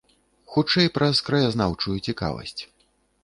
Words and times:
Хутчэй 0.53 0.87
праз 0.95 1.19
краязнаўчую 1.27 1.95
цікавасць. 2.09 2.61